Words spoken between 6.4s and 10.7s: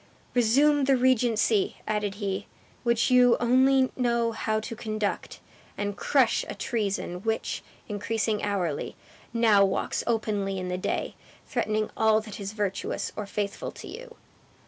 a treason which, increasing hourly, now walks openly in